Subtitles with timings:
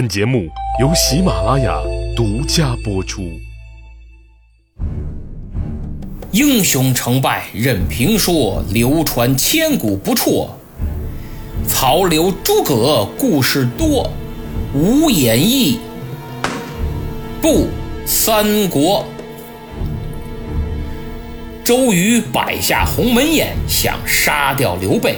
[0.00, 0.48] 本节目
[0.80, 1.78] 由喜马拉雅
[2.16, 3.38] 独家播出。
[6.32, 10.48] 英雄成败任评说，流传千古不辍。
[11.68, 14.10] 曹刘诸葛故事多，
[14.72, 15.78] 无演义
[17.42, 17.66] 不
[18.06, 19.04] 三国。
[21.62, 25.16] 周瑜摆下鸿门宴，想杀掉刘备，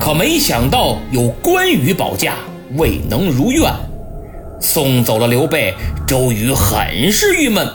[0.00, 2.34] 可没想到有关羽保驾，
[2.76, 3.72] 未能如愿。
[4.60, 5.74] 送走了刘备，
[6.06, 7.68] 周瑜很是郁闷。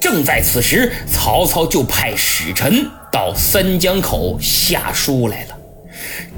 [0.00, 5.56] 正在此时，曹操就派使臣到三江口下书来了。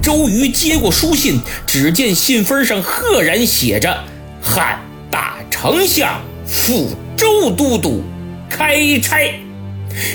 [0.01, 4.05] 周瑜接过书信，只见信封上赫然写着
[4.41, 4.81] “汉
[5.11, 8.03] 大丞相赴周都督
[8.49, 9.19] 开差”。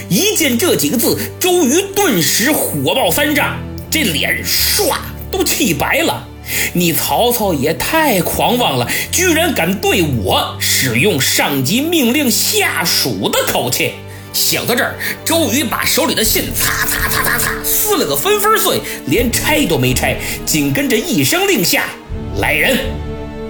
[0.10, 3.58] 一见这几个字，周瑜顿时火冒三丈，
[3.90, 4.96] 这脸唰
[5.32, 6.28] 都气白了。
[6.74, 13.94] 你曹操也太狂妄了，居然敢对我使用上级命令下属的口气！
[14.34, 14.96] 想到这儿，
[15.26, 21.84] 周瑜把手里的信擦擦擦擦擦撕了个分分碎，连拆都没拆，紧跟着一声令下
[22.40, 22.78] ：“来人，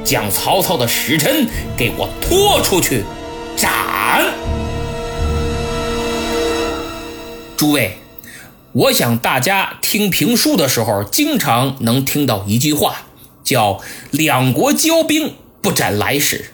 [0.03, 3.03] 将曹操的使臣给我拖出去
[3.55, 3.71] 斩！”
[7.55, 8.00] 诸位。
[8.73, 13.03] 我想大家听评书的时候，经常能听到一句话，
[13.43, 16.45] 叫“两国交兵不斩来使”，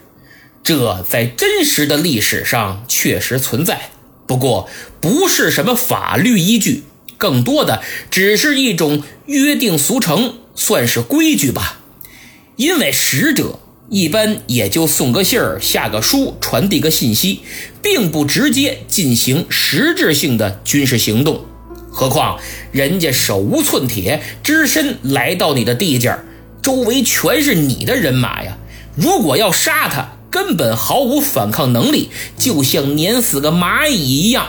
[0.64, 3.90] 这在真实的历史上确实存在，
[4.26, 4.68] 不过
[5.00, 6.82] 不是什么法律依据，
[7.16, 11.78] 更多的只是一种约定俗成，算是规矩吧。
[12.56, 17.42] 因为使者一般也就送个信儿、下个书、传递个信息，
[17.80, 21.44] 并不直接进行实质性的军事行动。
[21.98, 22.38] 何况
[22.70, 26.16] 人家手无寸铁，只身来到你的地界
[26.62, 28.56] 周围全是你的人马呀。
[28.94, 34.46] 如果要杀他，根本毫无反抗能力，就像碾死个蚂蚁一样。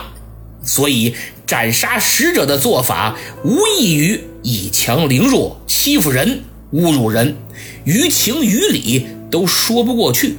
[0.62, 7.36] 所以斩杀使者的做法，无异于以强凌弱，欺负人，侮辱人，
[7.82, 10.36] 于情于理都说不过去。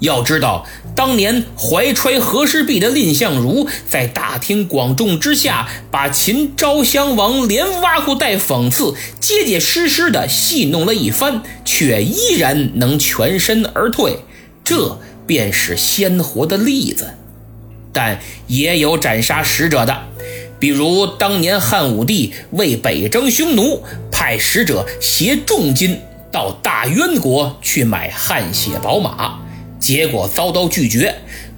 [0.00, 0.66] 要知道，
[0.96, 14.20] 当年怀揣和氏璧的蔺相如，在大庭广众之下，把秦昭襄王连挖苦带讽刺、结结实实的戏弄了一番，却依然能全身而退，
[14.64, 17.14] 这便是鲜活的例子。
[17.92, 20.04] 但也有斩杀使者的，
[20.58, 26.00] 比如当年汉武帝为北征匈奴，派使者携重金
[26.32, 29.40] 到大渊国去买汗血宝马。
[29.80, 31.14] 结果遭到拒绝，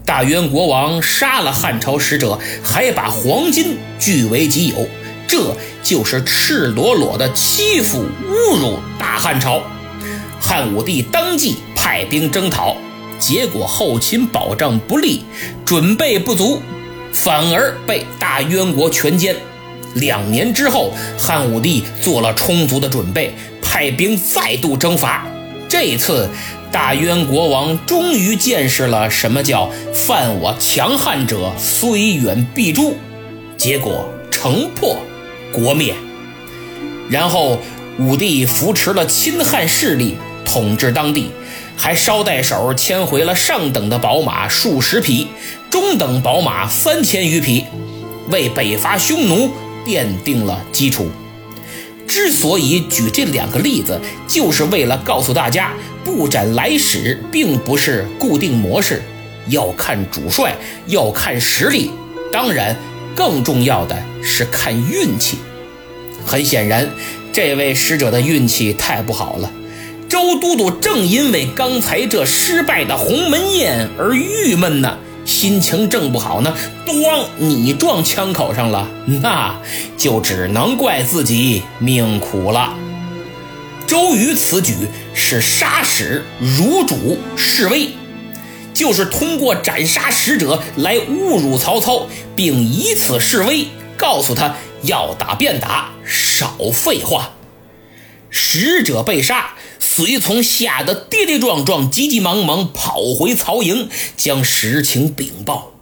[0.07, 4.89] 大渊国王杀了汉朝使者，还把黄金据为己有，
[5.27, 9.61] 这就是赤裸裸的欺负侮辱大汉朝。
[10.41, 12.77] 汉武帝当即派兵征讨，
[13.19, 15.25] 结果后勤保障不力，
[15.65, 16.63] 准备不足，
[17.13, 19.35] 反而被大渊国全歼。
[19.95, 25.27] 两年之后，汉武帝做了充足的准备，派兵再度征伐，
[25.69, 26.29] 这次。
[26.73, 32.95] 大渊国王终于见识了什么叫犯我强汉者，虽远必诛，
[33.59, 34.97] 结果城破
[35.53, 35.95] 国灭。
[37.11, 37.59] 然后
[37.99, 40.17] 武帝扶持了亲汉势力，
[40.47, 41.31] 统治当地，
[41.77, 45.29] 还捎带手牵回了上等的宝马数十匹，
[45.71, 47.65] 中等宝马三千余匹，
[48.31, 49.51] 为北伐匈奴
[49.87, 51.11] 奠定了基础。
[52.07, 55.73] 之所以举这两个例子，就是为了告诉大家，
[56.05, 59.03] 不斩来使并不是固定模式，
[59.49, 61.91] 要看主帅，要看实力，
[62.31, 62.77] 当然，
[63.15, 65.39] 更重要的是看运气。
[66.25, 66.89] 很显然，
[67.33, 69.51] 这位使者的运气太不好了。
[70.09, 74.99] 周都督正因为刚才这失败的鸿门宴而郁闷呢。
[75.25, 76.55] 心情正不好呢，
[76.87, 77.25] 咣！
[77.39, 78.89] 你撞枪口上了，
[79.23, 79.55] 那
[79.97, 82.75] 就只能怪自己命苦了。
[83.87, 84.75] 周瑜此举
[85.15, 87.91] 是杀使辱主示威，
[88.73, 93.67] 就是通过斩杀使者来侮辱曹操，并以此示威，
[93.97, 97.31] 告诉他要打便打，少废话。
[98.31, 99.51] 使者被杀。
[99.85, 105.73] 随从吓得跌跌撞撞、急急忙忙跑回曹营，将实情禀报。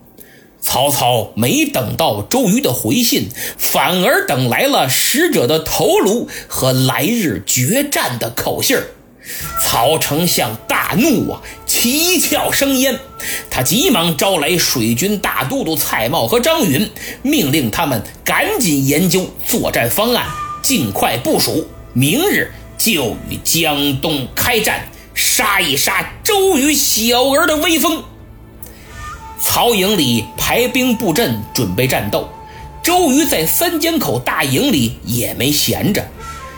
[0.62, 8.88] 曹操没等到周瑜的回信，反而等来了使者的头颅和来日决战的口信儿。
[9.62, 12.98] 曹丞相大怒啊，七窍生烟。
[13.50, 16.90] 他急忙招来水军大都督蔡瑁和张允，
[17.22, 20.26] 命令他们赶紧研究作战方案，
[20.62, 22.50] 尽快部署，明日。
[22.82, 28.02] 就与江东开战，杀一杀周瑜小儿的威风。
[29.38, 32.30] 曹营里排兵布阵，准备战斗。
[32.82, 36.08] 周瑜在三江口大营里也没闲着。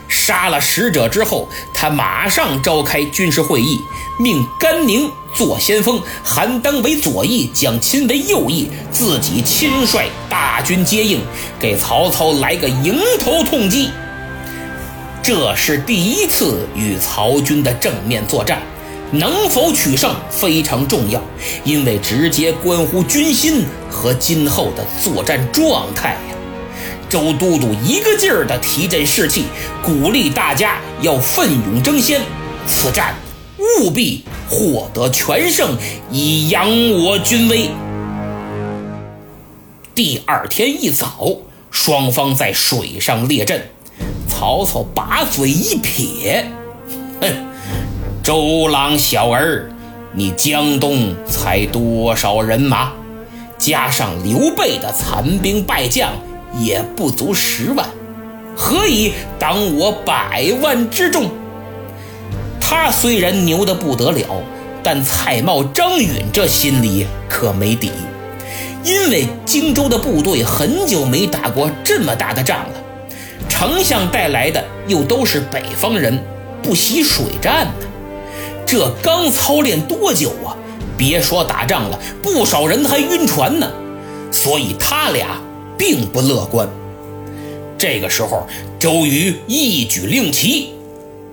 [0.07, 3.81] 杀了使者之后，他马上召开军事会议，
[4.21, 11.21] 命甘宁做先锋，韩当为左翼，蒋钦为右翼，自己亲率大军接应，
[11.59, 13.89] 给曹操来个迎头痛击。
[15.23, 18.61] 这是第一次与曹军的正面作战，
[19.13, 21.23] 能否取胜非常重要，
[21.63, 26.37] 因为直接关乎军心和今后的作战状态呀。
[27.09, 29.45] 周都督一个劲儿地提振士气，
[29.81, 32.21] 鼓励大家要奋勇争先，
[32.67, 33.15] 此战
[33.79, 35.79] 务必获得全胜，
[36.11, 37.71] 以扬我军威。
[39.95, 41.29] 第二天一早，
[41.71, 43.69] 双方在水上列阵。
[44.43, 46.45] 曹操把嘴一撇，
[47.21, 47.29] 哼，
[48.25, 49.71] 周郎小儿，
[50.13, 52.91] 你江东才多少人马？
[53.57, 56.11] 加上刘备的残兵败将。
[56.61, 57.87] 也不足十万，
[58.57, 61.31] 何以挡我百万之众？
[62.61, 64.27] 他虽然牛得不得了，
[64.83, 67.93] 但蔡瑁、张允这心里可没底，
[68.83, 72.82] 因为荆州的部队很久没打过这么大的仗了，
[73.49, 76.23] 丞相带来的又都是北方人，
[76.63, 77.73] 不习水战呢。
[78.67, 80.57] 这刚操练多久啊？
[80.97, 83.71] 别说打仗了，不少人还晕船呢。
[84.31, 85.41] 所以他俩。
[85.79, 86.69] 并不乐观。
[87.77, 88.47] 这个时候，
[88.79, 90.75] 周瑜一举令旗，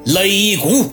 [0.08, 0.92] 擂鼓，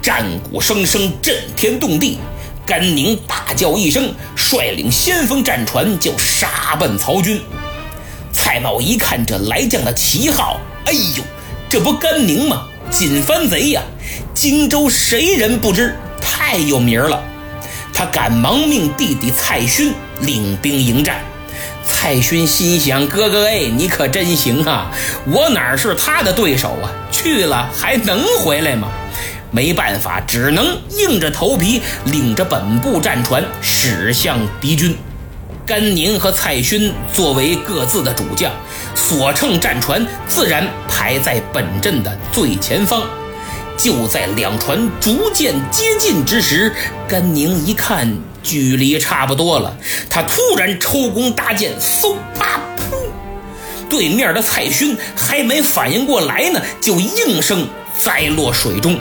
[0.00, 2.18] 战鼓声声震天动地。
[2.64, 7.40] 甘宁大叫一声，率领先锋战船就杀奔曹军。
[8.44, 11.22] 蔡瑁一看这来将的旗号，哎呦，
[11.68, 12.66] 这不甘宁吗？
[12.90, 13.80] 锦帆贼呀！
[14.34, 15.94] 荆州谁人不知？
[16.20, 17.22] 太有名了。
[17.94, 21.18] 他赶忙命弟弟蔡勋领兵迎战。
[21.86, 24.90] 蔡勋心想：“哥哥哎，你可真行啊！
[25.24, 26.90] 我哪是他的对手啊？
[27.12, 28.88] 去了还能回来吗？
[29.52, 30.66] 没办法，只能
[30.98, 34.96] 硬着头皮领着本部战船驶向敌军。
[35.72, 38.52] 甘宁和蔡勋作为各自的主将，
[38.94, 43.08] 所乘战船自然排在本阵的最前方。
[43.78, 46.74] 就在两船逐渐接近之时，
[47.08, 48.14] 甘宁一看。
[48.42, 49.74] 距离差不多了，
[50.10, 53.88] 他突然抽弓搭箭，嗖啪噗！
[53.88, 57.66] 对面的蔡勋还没反应过来呢，就应声
[57.96, 58.98] 栽落水中。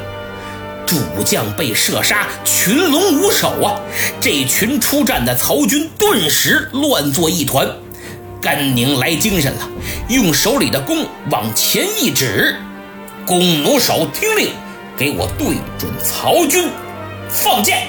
[0.91, 3.79] 主将被射杀，群龙无首啊！
[4.19, 7.65] 这群出战的曹军顿时乱作一团。
[8.41, 9.69] 甘宁来精神了，
[10.09, 12.57] 用手里的弓往前一指
[13.25, 14.49] ：“弓弩手听令，
[14.97, 16.67] 给我对准曹军，
[17.29, 17.88] 放箭！”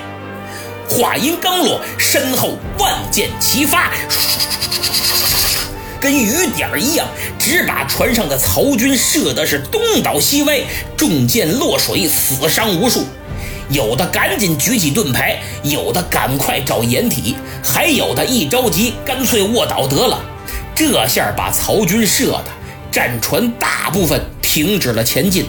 [0.88, 3.90] 话音刚落，身后万箭齐发，
[6.02, 7.06] 跟雨点一样，
[7.38, 10.58] 只把船上的曹军射的是东倒西歪，
[10.96, 13.06] 中箭落水，死伤无数。
[13.68, 20.20] 有的赶紧举起盾牌，有的赶快找掩体，还有的一着急干脆卧倒得了。
[20.74, 22.44] 这下把曹军射的
[22.90, 25.46] 战船大部分停止了前进，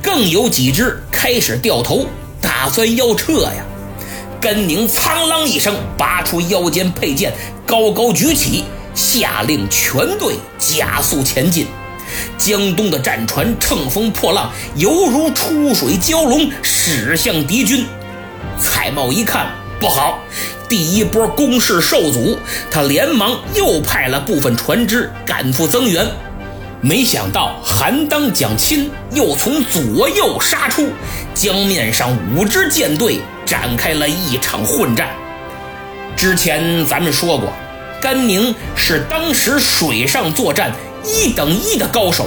[0.00, 2.06] 更有几只开始掉头，
[2.40, 3.64] 打算要撤呀。
[4.40, 7.32] 甘宁苍啷一声，拔出腰间佩剑，
[7.66, 8.64] 高高举起，
[8.96, 11.68] 下令全队加速前进。
[12.36, 17.86] 江东的战船乘风破浪，犹如出水蛟龙，驶向敌军。
[18.58, 19.46] 蔡瑁一看
[19.78, 20.18] 不好，
[20.68, 22.36] 第一波攻势受阻，
[22.68, 26.04] 他连忙又派了部分船只赶赴增援。
[26.80, 30.88] 没想到韩当、蒋钦又从左右杀出，
[31.34, 33.20] 江面上五支舰队。
[33.46, 35.08] 展开了一场混战。
[36.16, 37.52] 之前咱们说过，
[38.00, 40.72] 甘宁是当时水上作战
[41.04, 42.26] 一等一的高手，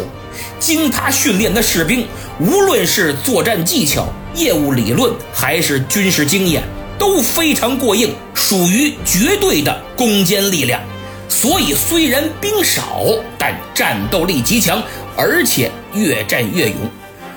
[0.60, 2.08] 经他训练的士兵，
[2.40, 6.64] 无论是作战技巧、业务理论，还是军事经验，
[6.98, 10.82] 都非常过硬，属于绝对的攻坚力量。
[11.28, 13.06] 所以虽然兵少，
[13.38, 14.82] 但战斗力极强，
[15.16, 16.76] 而且越战越勇。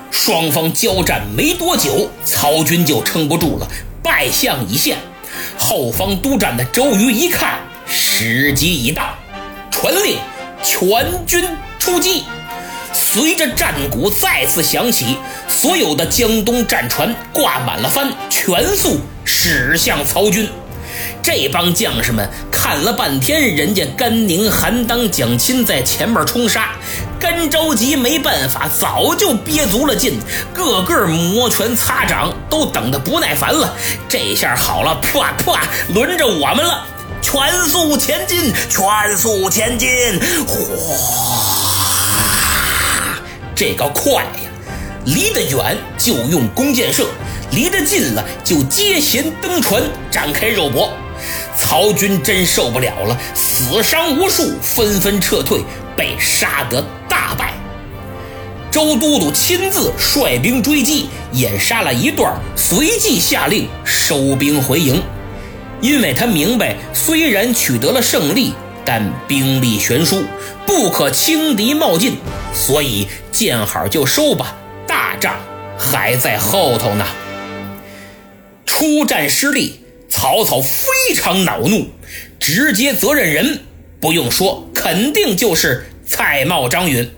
[0.09, 3.67] 双方交战没多久，曹军就撑不住了，
[4.01, 4.97] 败相已现。
[5.57, 9.15] 后方督战的周瑜一看，时机已到，
[9.71, 10.17] 传令
[10.63, 11.43] 全军
[11.79, 12.23] 出击。
[12.93, 20.47] 随着战鼓再次响起，所有的江东战船挂满了帆，全速驶向曹军。
[21.21, 26.71] 这帮将士们看了半天，人家甘宁、韩当、蒋钦在前面冲杀。
[27.19, 30.19] 干着急没办法，早就憋足了劲，
[30.53, 33.73] 个个摩拳擦掌，都等得不耐烦了。
[34.09, 36.85] 这下好了，啪啪，轮着我们了，
[37.23, 39.89] 全速前进，全速前进，
[40.45, 40.59] 哗！
[43.55, 44.29] 这个快呀！
[45.05, 47.07] 离得远就用弓箭射，
[47.51, 50.91] 离得近了就接弦登船，展开肉搏。
[51.57, 55.63] 曹军真受不了了，死伤无数，纷纷撤退，
[55.95, 57.53] 被杀得大败。
[58.69, 65.01] 周都督亲自率兵追击，掩杀了一段，随即下令收兵回营。
[65.83, 68.53] 因为他明白，虽然取得了胜利，
[68.85, 70.23] 但兵力悬殊，
[70.65, 72.15] 不可轻敌冒进，
[72.53, 74.55] 所以见好就收吧，
[74.87, 75.35] 大仗
[75.77, 77.05] 还在后头呢。
[78.65, 79.81] 出战失利。
[80.15, 81.87] 曹操非常恼怒，
[82.39, 83.61] 直接责任人
[83.99, 87.09] 不用说，肯定就是蔡瑁、张允。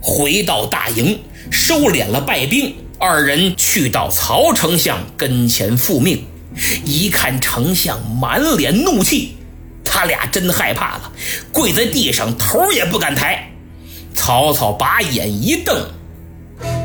[0.00, 1.18] 回到大营，
[1.50, 6.24] 收敛了败兵，二人去到曹丞相跟前复命。
[6.84, 9.36] 一看丞相满脸怒气，
[9.84, 11.12] 他俩真害怕了，
[11.52, 13.50] 跪在地上头也不敢抬。
[14.14, 15.90] 曹操把眼一瞪：“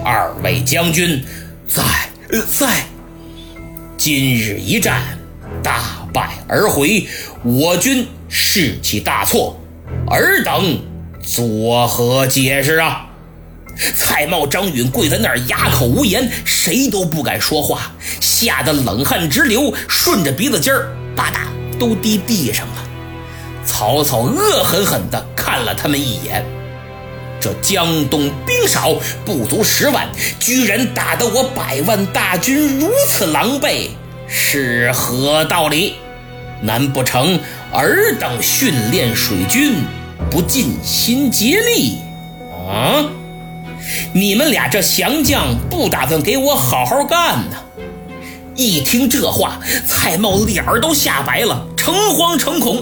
[0.04, 1.24] 二位将军
[1.68, 1.84] 在？
[2.48, 2.86] 在。”
[3.98, 5.20] 今日一战，
[5.62, 7.08] 大败而回，
[7.44, 9.60] 我军士气大挫，
[10.08, 10.82] 尔等
[11.22, 13.09] 作何解释啊？
[13.95, 22.74] 蔡瑁、张允跪在那儿，哑口无言，谁都不敢说话，吓得冷汗直流，顺着鼻子尖儿，吧嗒都滴地上了。
[23.65, 26.45] 曹操恶狠狠地看了他们一眼。
[27.39, 28.93] 这江东兵少，
[29.24, 30.09] 不足十万，
[30.39, 33.91] 居然打得我百万大军如此狼狈，
[34.27, 35.95] 是何道理？
[36.62, 37.39] 难不成
[37.71, 39.75] 尔等训练水军
[40.29, 42.00] 不尽心竭力
[42.67, 43.05] 啊？
[44.13, 47.57] 你们俩这降将不打算给我好好干呢？
[48.55, 52.81] 一听这话，蔡瑁脸儿都吓白了，诚惶诚恐。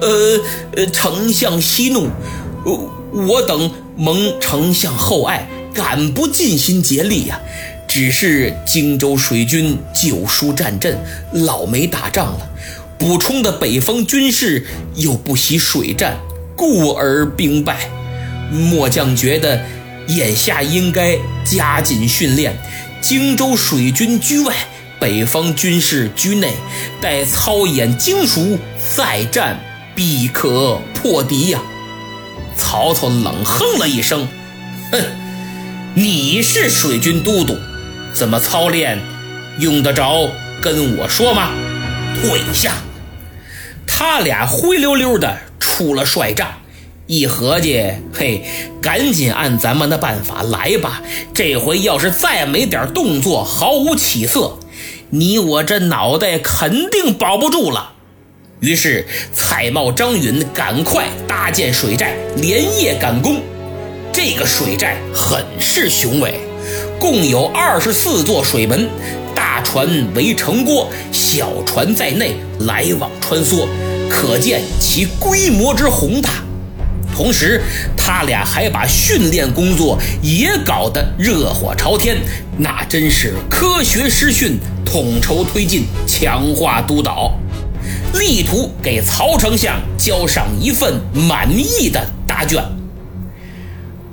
[0.00, 0.40] 呃
[0.76, 2.08] 呃，丞相息怒，
[3.12, 3.70] 我等。
[4.00, 7.40] 蒙丞相厚爱，敢不尽心竭力呀？
[7.88, 10.96] 只是荆州水军久疏战阵，
[11.32, 12.48] 老没打仗了，
[12.96, 14.64] 补充的北方军士
[14.94, 16.16] 又不习水战，
[16.54, 17.90] 故而兵败。
[18.52, 19.60] 末将觉得，
[20.08, 22.56] 眼下应该加紧训练，
[23.00, 24.54] 荆州水军居外，
[24.98, 26.54] 北方军士居内，
[27.00, 28.58] 待操演精熟，
[28.96, 29.60] 再战
[29.94, 31.60] 必可破敌呀。
[32.56, 34.26] 曹操冷哼了一声
[34.90, 35.00] ：“哼，
[35.94, 37.56] 你是水军都督，
[38.12, 38.98] 怎么操练
[39.58, 41.50] 用得着跟我说吗？
[42.20, 42.74] 退下！”
[43.86, 46.60] 他俩灰溜溜的出了帅帐，
[47.08, 48.44] 一合计，嘿，
[48.82, 51.02] 赶紧按咱们的办法来吧。
[51.32, 54.58] 这回要是再没点动作，毫无起色，
[55.08, 57.92] 你我这脑袋肯定保不住了。
[58.60, 63.40] 于是，蔡瑁、张允赶快搭建水寨，连夜赶工。
[64.12, 66.34] 这个水寨很是雄伟，
[66.98, 68.86] 共有二十四座水门，
[69.34, 72.36] 大船围城郭，小船在内
[72.66, 73.66] 来往穿梭，
[74.10, 76.44] 可见其规模之宏大。
[77.18, 77.60] 同时，
[77.96, 82.16] 他俩还把训练工作也搞得热火朝天，
[82.56, 84.56] 那真是科学施训，
[84.86, 87.36] 统筹推进，强化督导。
[88.14, 92.62] 力图给曹丞相交上一份满意的答卷。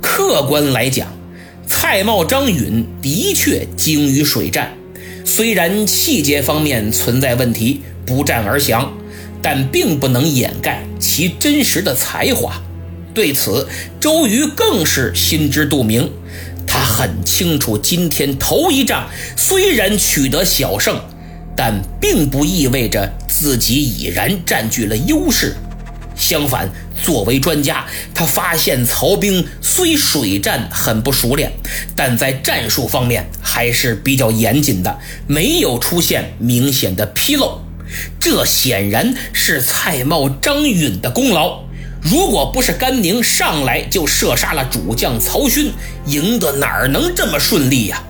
[0.01, 1.07] 客观来讲，
[1.67, 4.73] 蔡瑁、张允的确精于水战，
[5.23, 8.91] 虽然细节方面存在问题，不战而降，
[9.43, 12.59] 但并不能掩盖其真实的才华。
[13.15, 13.67] 对此，
[13.99, 16.11] 周瑜更是心知肚明，
[16.67, 21.01] 他很清楚，今天头一仗虽然取得小胜。
[21.57, 25.55] 但并不意味着自己已然占据了优势，
[26.13, 26.69] 相反，
[27.01, 31.49] 作为专家，他发现曹兵虽水战很不熟练，
[31.95, 37.61] 但在战术方面还是比较严谨的，没有出现明显的纰漏。
[38.19, 41.61] 这显然是蔡瑁、张允的功劳。
[42.05, 45.73] 如果不是甘宁上来就射杀了主将曹勋，
[46.05, 48.01] 赢得哪能这么顺利呀？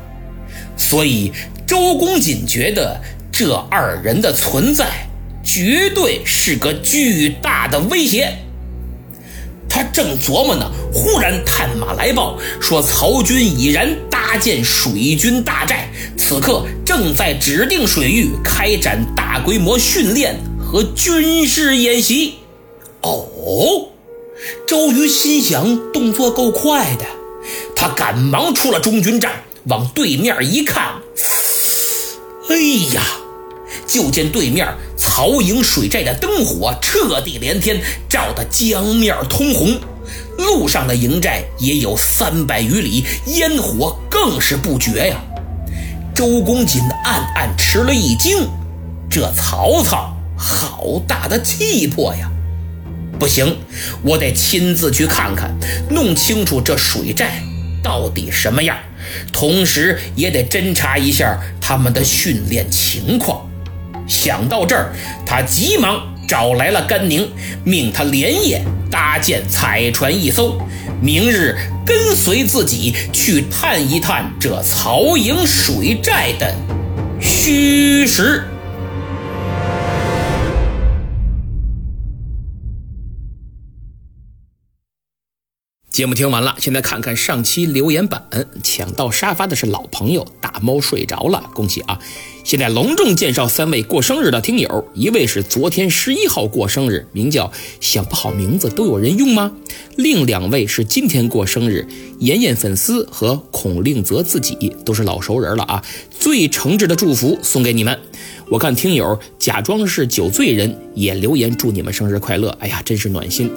[0.77, 1.31] 所以
[1.65, 3.01] 周公瑾觉得。
[3.37, 4.87] 这二人的存在
[5.43, 8.33] 绝对是个巨大的威胁。
[9.67, 22.35] 他正琢磨呢，忽然探马来报说，曹军已然搭建水军大寨，此刻正在指定水域开展大规模训练和军事演习。
[23.45, 23.89] 哦，
[24.67, 27.05] 周瑜心想，动作够快的，
[27.75, 29.31] 他赶忙出了中军帐，
[29.65, 30.95] 往对面一看，
[32.49, 32.55] 哎
[32.95, 33.03] 呀，
[33.85, 39.79] 就见对面曹营水寨的灯火彻地连天，照得江面通红，
[40.39, 45.21] 路上的营寨也有三百余里，烟火更是不绝呀。
[46.15, 48.47] 周公瑾暗暗吃了一惊，
[49.07, 52.31] 这曹操好大的气魄呀！
[53.17, 53.57] 不行，
[54.01, 55.53] 我得亲自去看看，
[55.89, 57.41] 弄清楚这水寨
[57.83, 58.77] 到底什么样，
[59.31, 63.49] 同时也得侦查一下他们的训练情况。
[64.07, 64.93] 想到这儿，
[65.25, 67.27] 他急忙找来了甘宁，
[67.63, 70.57] 命他连夜搭建彩船一艘。
[71.01, 71.55] 明日
[71.85, 76.55] 跟随自己去探一探这曹营水寨的
[77.19, 78.43] 虚实。
[85.95, 88.21] 节目听完了，现在看看上期留言板。
[88.61, 91.97] 抢到沙发的是老朋友大猫睡着了，恭喜啊！
[92.43, 97.49] 现在隆重介绍三位过生日的听友，一位是昨天十一号过生日，名叫
[97.79, 99.53] 想不好名字都有人用吗？
[99.95, 101.87] 另两位是今天过生日，
[102.19, 105.81] 妍妍粉丝和孔令泽自己都是老熟人了啊！
[106.19, 107.97] 最诚挚的祝福送给你们。
[108.49, 113.49] 我看听友假装是酒醉人也留言祝你们生日快乐，哎呀，真是暖心。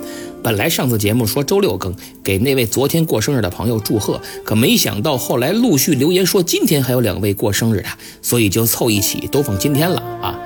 [0.43, 7.89] 本来上次节目说周六更，给那位昨天过生日的朋友祝贺，可没想到后来陆续留言说今天还有两位过生日的，
[8.23, 10.39] 所以就凑一起都放今天了啊。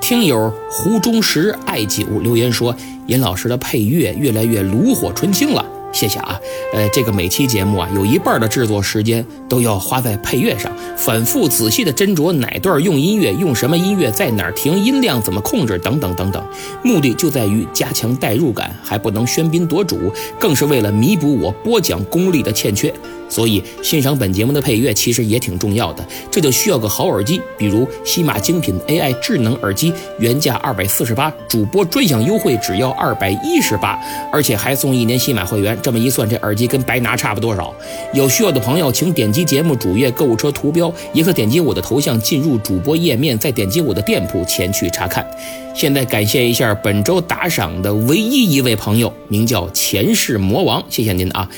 [0.00, 2.74] 听友胡忠实爱酒留言说，
[3.06, 5.64] 尹老师的配乐越来越炉火纯青了。
[5.90, 6.38] 谢谢啊，
[6.72, 16.44] 呃，这个每期节目啊，有一半的制作时间都要花在配乐上，反复仔细的斟酌哪段用音乐，用什么音乐，在哪儿停，音量怎么控制，等等等等，
[16.84, 22.92] 目的就在于加强代入感，还不能喧宾夺主，更是为了弥补我播讲功力的欠缺。
[23.28, 33.98] 所以欣赏本节目的配乐其实也挺重要的，这就需要个好耳机，比如西马精品 AI 智能耳机，原价二百四十八，主播专享优惠只要二百一十八，
[34.32, 35.78] 而且还送一年西马会员。
[35.82, 37.74] 这么一算，这耳机跟白拿差不多少。
[38.12, 45.26] 有需要的朋友，请点击节目主页购物车图标，也可点击我的头像进入主播页面，再点击我的店铺前去查看。
[45.74, 51.48] 现在感谢一下本周打赏的唯一一位朋友，名叫前世魔王，谢谢您啊。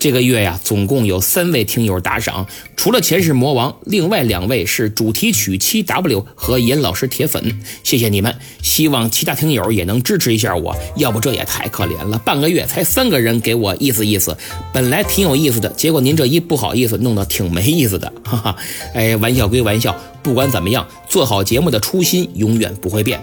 [0.00, 8.34] 这个月呀，总共有三位听友打赏，除了前世魔王，另外两位是主题曲七 W 和严老师铁粉，谢谢你们。
[8.62, 14.34] 希望其他听友也能支持一下我，要不这也太可怜了，半个月才三个人给我意思意思，
[14.72, 18.56] 本来挺有意思的，结果您这一不好意思，弄得挺没意思的，哈哈。
[18.94, 23.22] 哎，玩笑归玩笑，不管怎么样，做好节目的初心永远不会变。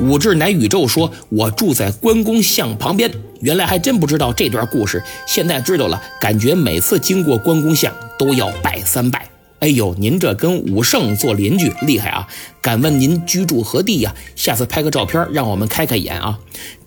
[0.00, 9.35] 武志乃宇宙说：“我住在关公像旁边。”原来还真不知道这段故事，现在知道了，感觉每次经过关公像都要拜三拜。
[9.60, 12.28] 哎呦，您这跟武圣做邻居厉害啊！
[12.60, 14.14] 敢问您居住何地呀？
[14.34, 16.38] 下次拍个照片让我们开开眼啊！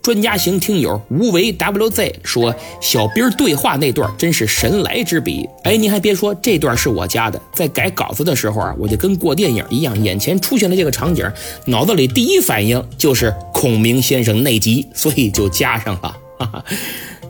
[0.02, 5.48] 专家型听友无为 WZ 说，小兵对话那段真是神来之笔。
[5.64, 11.30] 哎，您还别说，这段是我加的，在改稿子的时候啊，我就跟过电影一样，眼前出现了这个场景，
[11.66, 16.16] 脑子里第一反应就是孔明先生那集，所以就加上了。
[16.38, 16.66] 哈哈，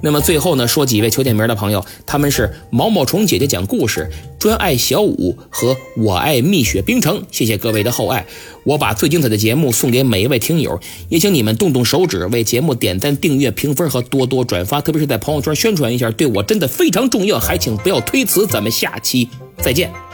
[0.01, 4.09] 那么最后呢，说几位求点名的朋友，他们是毛毛虫姐姐讲故事、
[4.39, 8.25] 专爱小五和我爱蜜雪冰城，谢谢各位的厚爱。
[8.63, 17.39] 我把最精彩的节目送给每一位听友，也请你们动动手指为节目点赞、订阅、评分和多多转发，特别是在朋友圈宣传一下，对我真的非常重要。
[17.39, 20.08] 还请不要推辞，咱们下期再见。